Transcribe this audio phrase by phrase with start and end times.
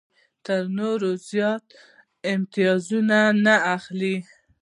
[0.45, 1.65] تر نورو زیات
[2.31, 4.15] امتیازات نه اخلي.